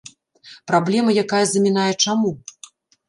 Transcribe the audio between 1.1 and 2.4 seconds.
якая замінае чаму?